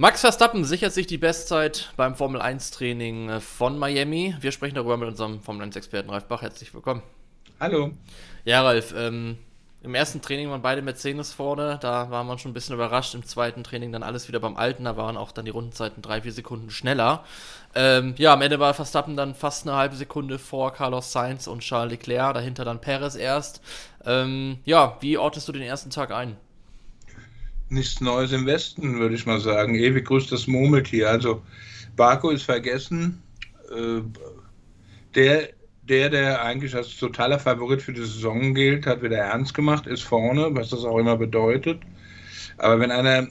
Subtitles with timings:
[0.00, 4.34] Max Verstappen sichert sich die Bestzeit beim Formel 1 Training äh, von Miami.
[4.40, 6.40] Wir sprechen darüber mit unserem Formel 1 Experten Ralf Bach.
[6.40, 7.02] Herzlich willkommen.
[7.60, 7.90] Hallo.
[8.46, 9.36] Ja, Ralf, ähm,
[9.82, 13.14] im ersten Training waren beide Mercedes vorne, da war man schon ein bisschen überrascht.
[13.14, 16.22] Im zweiten Training dann alles wieder beim Alten, da waren auch dann die Rundenzeiten drei,
[16.22, 17.22] vier Sekunden schneller.
[17.74, 21.60] Ähm, ja, am Ende war Verstappen dann fast eine halbe Sekunde vor Carlos Sainz und
[21.60, 23.60] Charles Leclerc, dahinter dann Perez erst.
[24.06, 26.38] Ähm, ja, wie ortest du den ersten Tag ein?
[27.70, 29.74] Nichts Neues im Westen, würde ich mal sagen.
[29.74, 31.08] Ewig grüßt das Murmeltier.
[31.08, 31.42] Also
[31.96, 33.22] Baku ist vergessen.
[33.70, 34.02] Äh,
[35.14, 35.48] der,
[35.82, 40.02] der, der eigentlich als totaler Favorit für die Saison gilt, hat wieder ernst gemacht, ist
[40.02, 41.80] vorne, was das auch immer bedeutet.
[42.58, 43.28] Aber wenn einer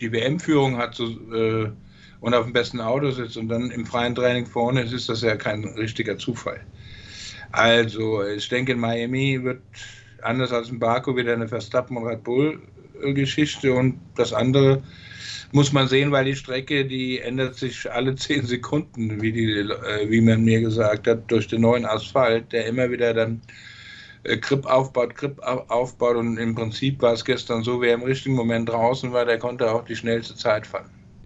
[0.00, 1.70] die WM-Führung hat so, äh,
[2.20, 5.22] und auf dem besten Auto sitzt und dann im freien Training vorne ist, ist das
[5.22, 6.60] ja kein richtiger Zufall.
[7.52, 9.62] Also, ich denke, in Miami wird
[10.22, 12.60] anders als in Baku wieder eine Verstappen und Red Bull
[13.14, 14.82] Geschichte und das andere
[15.52, 20.10] muss man sehen, weil die Strecke, die ändert sich alle zehn Sekunden, wie, die, äh,
[20.10, 23.40] wie man mir gesagt hat, durch den neuen Asphalt, der immer wieder dann
[24.24, 28.34] äh, Grip aufbaut, Grip aufbaut und im Prinzip war es gestern so, wer im richtigen
[28.34, 30.90] Moment draußen war, der konnte auch die schnellste Zeit fahren.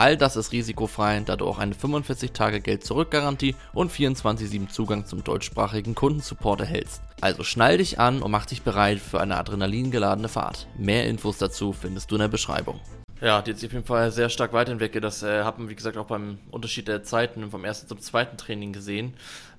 [0.00, 6.60] All das ist risikofrei, da du auch eine 45-Tage-Geld-Zurück-Garantie und 24-7 Zugang zum deutschsprachigen Kundensupport
[6.60, 7.02] erhältst.
[7.20, 10.68] Also schnall dich an und mach dich bereit für eine adrenalingeladene Fahrt.
[10.78, 12.80] Mehr Infos dazu findest du in der Beschreibung.
[13.20, 15.04] Ja, die hat sich auf jeden Fall sehr stark weiterentwickelt.
[15.04, 18.38] Das äh, hat man, wie gesagt, auch beim Unterschied der Zeiten vom ersten zum zweiten
[18.38, 19.12] Training gesehen.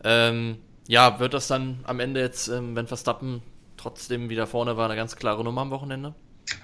[0.04, 0.58] Ähm,
[0.88, 3.44] ja, wird das dann am Ende jetzt, ähm, wenn Verstappen
[3.78, 6.16] trotzdem wieder vorne war, eine ganz klare Nummer am Wochenende?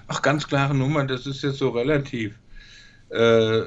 [0.08, 2.40] Ach, ganz klare Nummer, das ist jetzt so relativ.
[3.10, 3.62] Äh,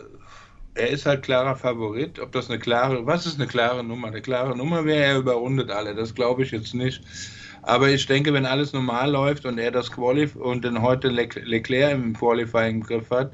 [0.76, 2.20] er ist halt klarer Favorit.
[2.20, 4.08] Ob das eine klare, was ist eine klare Nummer?
[4.08, 5.96] Eine klare Nummer wäre, er überrundet alle.
[5.96, 7.02] Das glaube ich jetzt nicht.
[7.64, 11.94] Aber ich denke, wenn alles normal läuft und er das Qualif und dann heute Leclerc
[11.94, 13.34] im Qualifying Griff hat,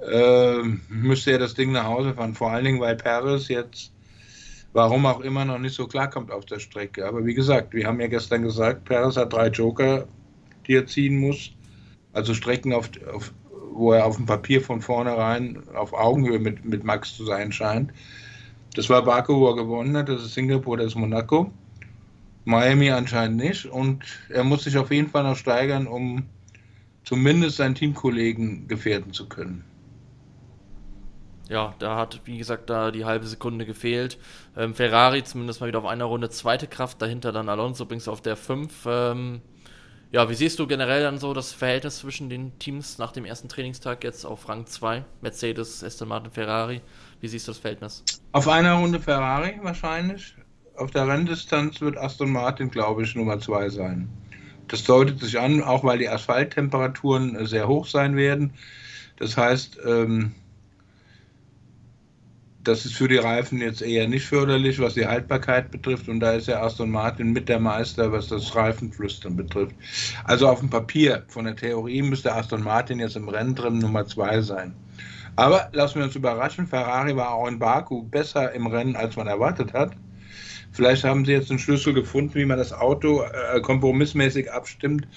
[0.00, 2.34] äh, müsste er das Ding nach Hause fahren.
[2.34, 3.92] Vor allen Dingen, weil Paris jetzt,
[4.72, 7.06] warum auch immer, noch nicht so klarkommt auf der Strecke.
[7.06, 10.06] Aber wie gesagt, wir haben ja gestern gesagt, Paris hat drei Joker,
[10.66, 11.50] die er ziehen muss.
[12.12, 13.32] Also Strecken auf, auf
[13.78, 17.92] wo er auf dem Papier von vornherein auf Augenhöhe mit, mit Max zu sein scheint.
[18.74, 21.50] Das war Baku, wo er gewonnen hat, das ist Singapur, das ist Monaco.
[22.44, 23.66] Miami anscheinend nicht.
[23.66, 26.24] Und er muss sich auf jeden Fall noch steigern, um
[27.04, 29.64] zumindest seinen Teamkollegen gefährden zu können.
[31.48, 34.18] Ja, da hat, wie gesagt, da die halbe Sekunde gefehlt.
[34.56, 38.20] Ähm, Ferrari zumindest mal wieder auf einer Runde zweite Kraft, dahinter dann Alonso übrigens auf
[38.20, 38.86] der 5.
[38.86, 39.40] Ähm,
[40.10, 43.48] ja, wie siehst du generell dann so das Verhältnis zwischen den Teams nach dem ersten
[43.48, 45.04] Trainingstag jetzt auf Rang 2?
[45.20, 46.80] Mercedes, Aston Martin, Ferrari.
[47.20, 48.04] Wie siehst du das Verhältnis?
[48.32, 50.34] Auf einer Runde Ferrari wahrscheinlich.
[50.76, 54.08] Auf der Renndistanz wird Aston Martin, glaube ich, Nummer 2 sein.
[54.68, 58.54] Das deutet sich an, auch weil die Asphalttemperaturen sehr hoch sein werden.
[59.18, 60.34] Das heißt, ähm,
[62.68, 66.08] das ist für die Reifen jetzt eher nicht förderlich, was die Haltbarkeit betrifft.
[66.08, 69.74] Und da ist ja Aston Martin mit der Meister, was das Reifenflüstern betrifft.
[70.24, 74.06] Also auf dem Papier, von der Theorie, müsste Aston Martin jetzt im Rennen drin Nummer
[74.06, 74.74] zwei sein.
[75.36, 79.28] Aber lassen wir uns überraschen, Ferrari war auch in Baku besser im Rennen, als man
[79.28, 79.92] erwartet hat.
[80.72, 85.08] Vielleicht haben sie jetzt einen Schlüssel gefunden, wie man das Auto äh, kompromissmäßig abstimmt,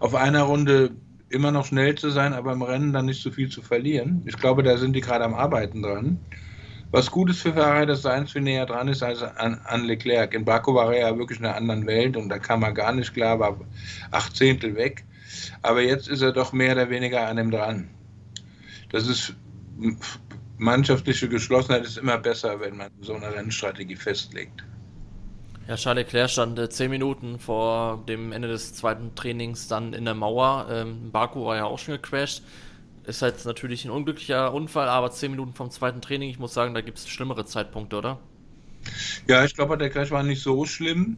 [0.00, 0.90] auf einer Runde
[1.28, 4.22] immer noch schnell zu sein, aber im Rennen dann nicht so viel zu verlieren.
[4.26, 6.18] Ich glaube, da sind die gerade am Arbeiten dran.
[6.96, 10.32] Was gut ist für Ferrari, dass Sainz viel näher dran ist als an, an, Leclerc.
[10.32, 12.90] In Baku war er ja wirklich in einer anderen Welt und da kam er gar
[12.94, 13.60] nicht klar, war
[14.12, 15.04] acht Zehntel weg.
[15.60, 17.90] Aber jetzt ist er doch mehr oder weniger an ihm dran.
[18.92, 19.34] Das ist
[20.56, 24.64] mannschaftliche Geschlossenheit ist immer besser, wenn man so eine Rennstrategie festlegt.
[25.68, 30.06] Ja, Charles Leclerc stand äh, zehn Minuten vor dem Ende des zweiten Trainings dann in
[30.06, 30.66] der Mauer.
[30.70, 32.42] Ähm, Baku war ja auch schon gecrashed.
[33.06, 36.74] Ist halt natürlich ein unglücklicher Unfall, aber 10 Minuten vom zweiten Training, ich muss sagen,
[36.74, 38.18] da gibt es schlimmere Zeitpunkte, oder?
[39.28, 41.16] Ja, ich glaube, der Crash war nicht so schlimm.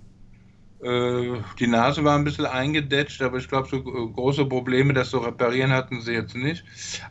[0.82, 5.18] Äh, die Nase war ein bisschen eingedetscht, aber ich glaube, so große Probleme, das zu
[5.18, 6.64] reparieren, hatten sie jetzt nicht.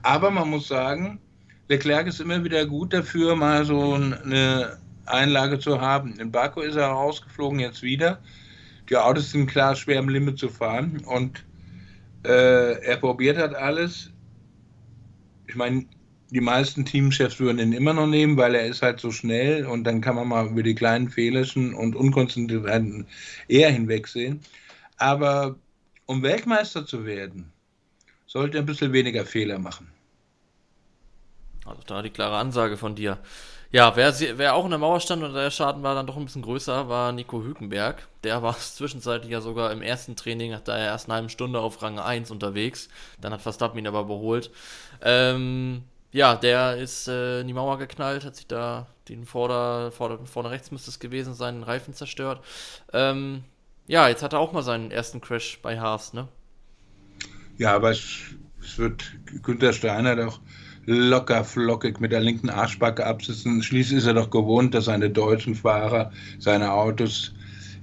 [0.03, 1.19] Aber man muss sagen,
[1.69, 6.19] Leclerc ist immer wieder gut dafür, mal so eine Einlage zu haben.
[6.19, 8.19] In Baku ist er rausgeflogen, jetzt wieder.
[8.89, 11.45] Die Autos sind klar schwer am Limit zu fahren und
[12.25, 14.11] äh, er probiert hat alles.
[15.47, 15.85] Ich meine,
[16.29, 19.85] die meisten Teamchefs würden ihn immer noch nehmen, weil er ist halt so schnell und
[19.85, 23.07] dann kann man mal über die kleinen Fehlerchen und Unkonzentrierten
[23.47, 24.41] eher hinwegsehen.
[24.97, 25.55] Aber
[26.05, 27.51] um Weltmeister zu werden,
[28.25, 29.87] sollte er ein bisschen weniger Fehler machen.
[31.65, 33.19] Also da die klare Ansage von dir.
[33.69, 36.23] Ja, wer, wer auch in der Mauer stand und der Schaden war dann doch ein
[36.23, 38.07] bisschen größer, war Nico Hülkenberg.
[38.23, 41.81] Der war zwischenzeitlich ja sogar im ersten Training, hat da erst eine halbe Stunde auf
[41.81, 42.87] Rang 1 unterwegs.
[43.19, 44.51] Dann hat Verstappen ihn aber überholt.
[45.01, 45.83] Ähm,
[46.13, 50.49] ja, der ist äh, in die Mauer geknallt, hat sich da den Vorder, Vorder, vorne
[50.49, 52.43] rechts müsste es gewesen sein, den Reifen zerstört.
[52.93, 53.43] Ähm,
[53.87, 56.29] ja, jetzt hat er auch mal seinen ersten Crash bei Haas, ne?
[57.57, 58.19] Ja, aber es,
[58.61, 59.11] es wird
[59.43, 60.39] Günther Steiner doch
[60.87, 63.61] locker flockig mit der linken Arschbacke absitzen.
[63.61, 67.33] Schließlich ist er doch gewohnt, dass seine deutschen Fahrer seine Autos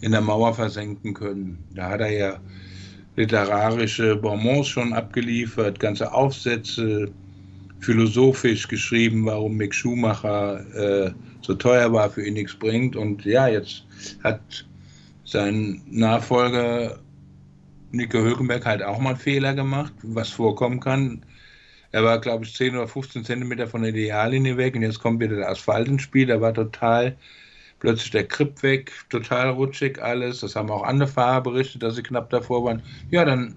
[0.01, 1.59] in der Mauer versenken können.
[1.75, 2.41] Da hat er ja
[3.17, 7.13] literarische Bonbons schon abgeliefert, ganze Aufsätze,
[7.81, 11.13] philosophisch geschrieben, warum Mick Schumacher äh,
[11.43, 12.97] so teuer war, für ihn nichts bringt.
[12.97, 13.85] Und ja, jetzt
[14.25, 14.41] hat
[15.27, 16.99] sein Nachfolger
[17.93, 21.23] Nico Hülkenberg halt auch mal Fehler gemacht, was vorkommen kann.
[21.95, 25.21] Er war, glaube ich, 10 oder 15 Zentimeter von der Ideallinie weg und jetzt kommt
[25.21, 26.27] wieder der Asphalt ins Spiel.
[26.27, 27.17] Da war total
[27.79, 30.41] plötzlich der Grip weg, total rutschig alles.
[30.41, 32.83] Das haben auch andere Fahrer berichtet, dass sie knapp davor waren.
[33.13, 33.55] Ja, dann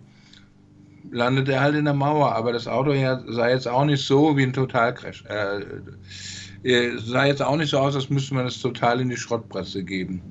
[1.09, 2.35] landet er halt in der Mauer.
[2.35, 5.23] Aber das Auto ja, sah jetzt auch nicht so wie ein Totalcrash.
[5.25, 5.63] Äh,
[6.61, 9.83] äh, sah jetzt auch nicht so aus, als müsste man es total in die Schrottpresse
[9.83, 10.21] geben.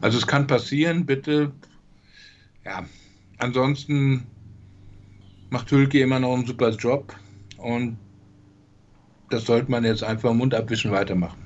[0.00, 1.52] Also es kann passieren, bitte.
[2.64, 2.82] Ja,
[3.38, 4.26] ansonsten
[5.50, 7.14] macht Hülke immer noch einen super Job.
[7.62, 7.98] Und
[9.30, 11.38] das sollte man jetzt einfach Mund abwischen weitermachen.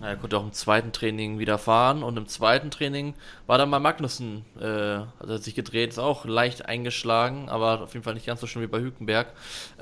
[0.00, 3.14] Ja, er konnte auch im zweiten Training wieder fahren und im zweiten Training
[3.46, 7.94] war dann mal Magnussen, äh, also hat sich gedreht, ist auch leicht eingeschlagen, aber auf
[7.94, 9.32] jeden Fall nicht ganz so schön wie bei Hülkenberg.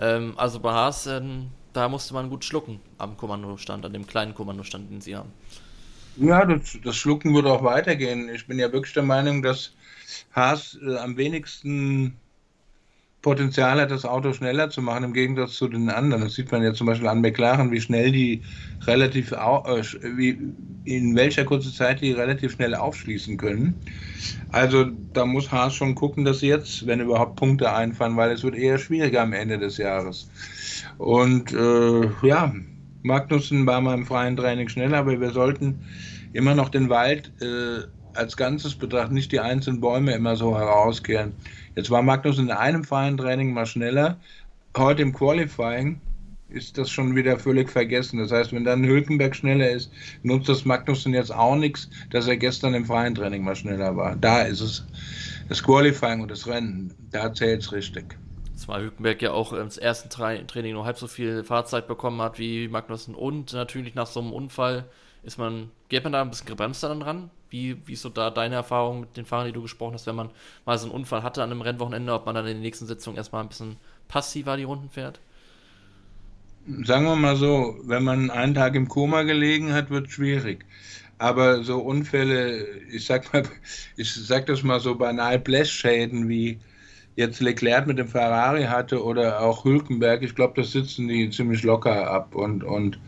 [0.01, 1.21] Ähm, also bei Haas, äh,
[1.73, 5.33] da musste man gut schlucken am Kommandostand, an dem kleinen Kommandostand, den sie haben.
[6.17, 8.29] Ja, das, das Schlucken würde auch weitergehen.
[8.29, 9.73] Ich bin ja wirklich der Meinung, dass
[10.35, 12.17] Haas äh, am wenigsten
[13.23, 16.25] Potenzial hat, das Auto schneller zu machen, im Gegensatz zu den anderen.
[16.25, 18.43] Das sieht man ja zum Beispiel an McLaren, wie schnell die
[18.85, 19.83] relativ, äh,
[20.17, 20.39] wie,
[20.85, 23.75] in welcher kurzen Zeit die relativ schnell aufschließen können.
[24.51, 28.43] Also da muss Haas schon gucken, dass sie jetzt, wenn überhaupt Punkte einfahren, weil es
[28.43, 30.29] wird eher schwieriger am Ende des Jahres.
[30.99, 32.53] Und äh, ja,
[33.03, 35.85] Magnussen war mal im freien Training schneller, aber wir sollten
[36.33, 41.33] immer noch den Wald äh, als Ganzes betrachten, nicht die einzelnen Bäume immer so herauskehren.
[41.75, 44.19] Jetzt war Magnus in einem freien Training mal schneller.
[44.77, 46.01] Heute im Qualifying
[46.53, 48.19] ist das schon wieder völlig vergessen.
[48.19, 49.91] Das heißt, wenn dann Hülkenberg schneller ist,
[50.23, 54.17] nutzt das Magnussen jetzt auch nichts, dass er gestern im freien Training mal schneller war.
[54.17, 54.85] Da ist es
[55.49, 58.17] das Qualifying und das Rennen, da zählt es richtig.
[58.55, 62.69] Zumal Hülkenberg ja auch im ersten Training nur halb so viel Fahrzeit bekommen hat wie
[62.69, 64.85] Magnussen und natürlich nach so einem Unfall
[65.23, 67.31] ist man, geht man da ein bisschen gebremster dann dran?
[67.51, 70.17] Wie, wie ist so da deine Erfahrung mit den Fahrern, die du gesprochen hast, wenn
[70.17, 70.31] man
[70.65, 73.17] mal so einen Unfall hatte an einem Rennwochenende, ob man dann in der nächsten Sitzung
[73.17, 73.77] erstmal ein bisschen
[74.09, 75.21] passiver die Runden fährt?
[76.85, 80.65] Sagen wir mal so, wenn man einen Tag im Koma gelegen hat, wird es schwierig.
[81.19, 83.45] Aber so Unfälle, ich sag mal,
[83.97, 86.61] ich sag das mal so banal, Blechschäden wie
[87.17, 91.63] jetzt Leclerc mit dem Ferrari hatte oder auch Hülkenberg, ich glaube, das sitzen die ziemlich
[91.63, 92.99] locker ab und, und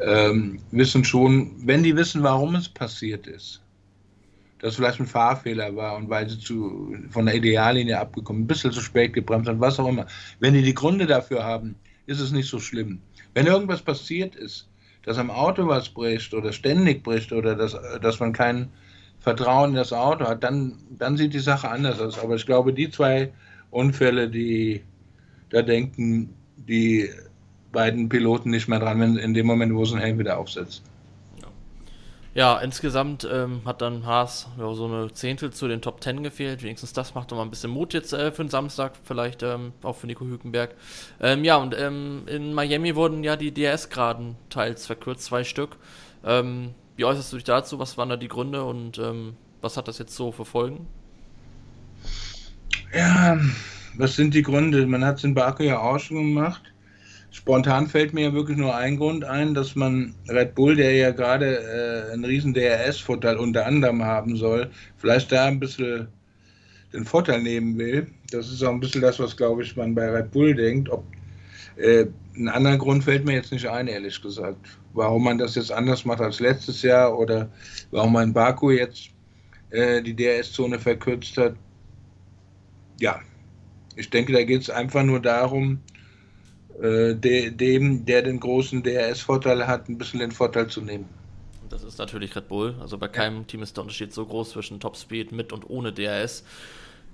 [0.00, 3.62] ähm, wissen schon, wenn die wissen, warum es passiert ist,
[4.60, 8.72] dass vielleicht ein Fahrfehler war und weil sie zu, von der Ideallinie abgekommen, ein bisschen
[8.72, 10.06] zu spät gebremst haben, was auch immer.
[10.40, 11.76] Wenn die die Gründe dafür haben,
[12.06, 13.00] ist es nicht so schlimm.
[13.34, 14.68] Wenn irgendwas passiert ist,
[15.04, 18.68] dass am Auto was bricht oder ständig bricht oder dass, dass man kein
[19.20, 22.18] Vertrauen in das Auto hat, dann, dann sieht die Sache anders aus.
[22.18, 23.32] Aber ich glaube, die zwei
[23.70, 24.82] Unfälle, die
[25.50, 27.08] da denken, die
[27.72, 30.84] beiden Piloten nicht mehr dran, wenn in dem Moment, wo sie den Helm wieder aufsetzen.
[32.34, 36.62] Ja, insgesamt ähm, hat dann Haas ja, so eine Zehntel zu den Top Ten gefehlt.
[36.62, 39.72] Wenigstens das macht doch mal ein bisschen Mut jetzt äh, für den Samstag, vielleicht ähm,
[39.82, 40.76] auch für Nico Hülkenberg.
[41.20, 45.78] Ähm, ja, und ähm, in Miami wurden ja die DRS-Graden teils verkürzt, zwei Stück.
[46.24, 47.80] Ähm, wie äußerst du dich dazu?
[47.80, 50.86] Was waren da die Gründe und ähm, was hat das jetzt so für Folgen?
[52.94, 53.36] Ja,
[53.96, 54.86] was sind die Gründe?
[54.86, 56.67] Man hat es in Baku ja auch schon gemacht.
[57.38, 61.10] Spontan fällt mir ja wirklich nur ein Grund ein, dass man Red Bull, der ja
[61.12, 66.08] gerade äh, einen riesen DRS-Vorteil unter anderem haben soll, vielleicht da ein bisschen
[66.92, 68.08] den Vorteil nehmen will.
[68.30, 70.90] Das ist auch ein bisschen das, was, glaube ich, man bei Red Bull denkt.
[70.90, 71.04] Ob,
[71.76, 74.68] Äh, einen anderen Grund fällt mir jetzt nicht ein, ehrlich gesagt.
[74.92, 77.52] Warum man das jetzt anders macht als letztes Jahr oder
[77.92, 79.10] warum man Baku jetzt
[79.70, 81.56] äh, die DRS-Zone verkürzt hat.
[83.00, 83.20] Ja,
[83.96, 85.84] ich denke, da geht es einfach nur darum,
[86.80, 91.06] äh, de, dem, der den großen DRS-Vorteil hat, ein bisschen den Vorteil zu nehmen.
[91.68, 92.74] Das ist natürlich Red Bull.
[92.80, 93.46] Also bei keinem.
[93.46, 96.44] Team ist der Unterschied so groß zwischen Topspeed mit und ohne DRS.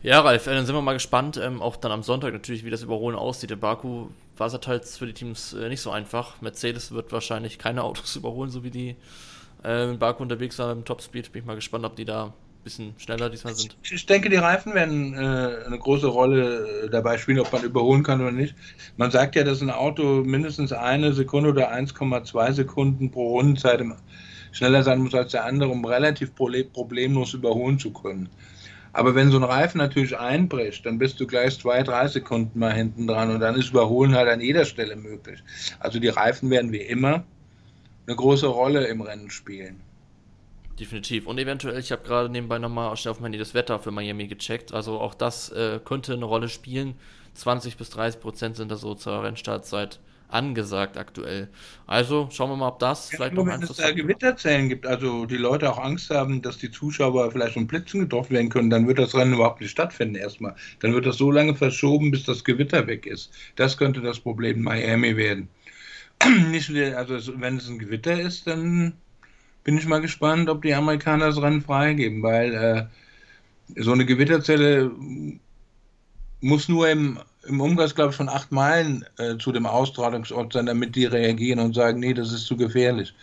[0.02, 2.70] Ja, Ralf, äh, dann sind wir mal gespannt, ähm, auch dann am Sonntag natürlich, wie
[2.70, 3.50] das Überholen aussieht.
[3.50, 6.40] In Baku war es halt, halt für die Teams äh, nicht so einfach.
[6.42, 8.96] Mercedes wird wahrscheinlich keine Autos überholen, so wie die
[9.64, 11.32] äh, in Baku unterwegs waren im Topspeed.
[11.32, 13.76] Bin ich mal gespannt, ob die da bisschen schneller diesmal sind.
[13.82, 18.02] Ich denke, die Reifen werden äh, eine große Rolle äh, dabei spielen, ob man überholen
[18.02, 18.54] kann oder nicht.
[18.96, 23.84] Man sagt ja, dass ein Auto mindestens eine Sekunde oder 1,2 Sekunden pro Rundenzeit
[24.52, 28.28] schneller sein muss als der andere, um relativ problemlos überholen zu können.
[28.94, 32.72] Aber wenn so ein Reifen natürlich einbricht, dann bist du gleich zwei, drei Sekunden mal
[32.72, 35.42] hinten dran und dann ist Überholen halt an jeder Stelle möglich.
[35.80, 37.24] Also die Reifen werden wie immer
[38.06, 39.80] eine große Rolle im Rennen spielen.
[40.78, 41.26] Definitiv.
[41.26, 44.72] Und eventuell, ich habe gerade nebenbei nochmal auf dem Handy das Wetter für Miami gecheckt.
[44.72, 46.94] Also auch das äh, könnte eine Rolle spielen.
[47.34, 51.48] 20 bis 30 Prozent sind da so zur Rennstartzeit angesagt aktuell.
[51.86, 55.26] Also schauen wir mal, ob das ja, vielleicht noch Wenn es da Gewitterzellen gibt, also
[55.26, 58.88] die Leute auch Angst haben, dass die Zuschauer vielleicht von Blitzen getroffen werden können, dann
[58.88, 60.56] wird das Rennen überhaupt nicht stattfinden erstmal.
[60.80, 63.30] Dann wird das so lange verschoben, bis das Gewitter weg ist.
[63.54, 65.48] Das könnte das Problem in Miami werden.
[66.50, 68.94] nicht, also wenn es ein Gewitter ist, dann
[69.64, 74.90] bin ich mal gespannt, ob die Amerikaner das Rennen freigeben, weil äh, so eine Gewitterzelle
[76.40, 80.66] muss nur im im Umkreis, glaube ich, von acht Meilen äh, zu dem Austragungsort sein,
[80.66, 83.14] damit die reagieren und sagen, nee, das ist zu gefährlich.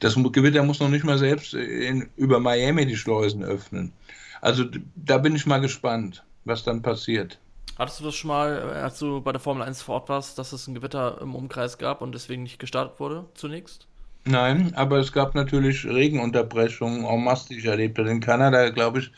[0.00, 3.92] Das Gewitter muss noch nicht mal selbst in, über Miami die Schleusen öffnen.
[4.40, 7.38] Also da bin ich mal gespannt, was dann passiert.
[7.78, 10.38] Hattest du das schon mal, äh, als du bei der Formel 1 vor Ort warst,
[10.38, 13.86] dass es ein Gewitter im Umkreis gab und deswegen nicht gestartet wurde zunächst?
[14.26, 18.10] Nein, aber es gab natürlich Regenunterbrechungen en masse, die ich erlebt habe.
[18.10, 19.12] In Kanada, glaube ich,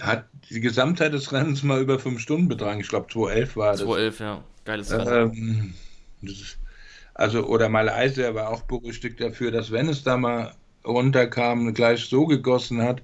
[0.00, 2.80] hat die Gesamtzeit des Rennens mal über fünf Stunden betragen.
[2.80, 3.82] Ich glaube, 2.11 war das.
[3.82, 4.44] 2.11, ja.
[4.64, 5.74] Geiles Rennen.
[6.22, 6.34] Ähm,
[7.14, 12.26] also, oder Malaysia war auch berüchtigt dafür, dass wenn es da mal runterkam, gleich so
[12.26, 13.02] gegossen hat,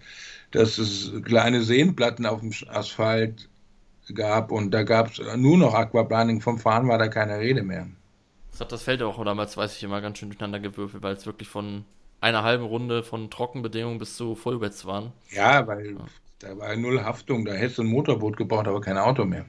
[0.53, 3.49] dass es kleine Seenplatten auf dem Asphalt
[4.15, 6.41] gab und da gab es nur noch Aquaplaning.
[6.41, 7.87] Vom Fahren war da keine Rede mehr.
[8.51, 11.27] Das hat das Feld auch damals, weiß ich, immer ganz schön durcheinander gewürfelt, weil es
[11.27, 11.85] wirklich von
[12.21, 15.13] einer halben Runde von Trockenbedingungen bis zu Vollwets waren.
[15.31, 16.07] Ja, weil ja.
[16.41, 19.45] Da war null Haftung, da hättest du ein Motorboot gebraucht, aber kein Auto mehr.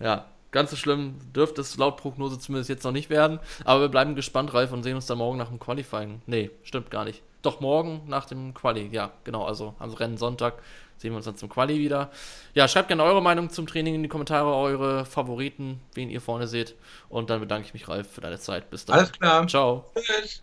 [0.00, 3.38] Ja, ganz so schlimm dürfte es laut Prognose zumindest jetzt noch nicht werden.
[3.64, 6.22] Aber wir bleiben gespannt, Ralf, und sehen uns dann morgen nach dem Qualifying.
[6.26, 7.22] Nee, stimmt gar nicht.
[7.42, 10.54] Doch morgen nach dem Quali, ja, genau, also am Rennen Sonntag
[10.96, 12.10] sehen wir uns dann zum Quali wieder.
[12.54, 16.46] Ja, schreibt gerne eure Meinung zum Training in die Kommentare, eure Favoriten, wen ihr vorne
[16.46, 16.74] seht.
[17.08, 18.70] Und dann bedanke ich mich, Ralf, für deine Zeit.
[18.70, 18.98] Bis dann.
[18.98, 19.46] Alles klar.
[19.46, 19.92] Ciao.
[19.94, 20.42] Tschüss.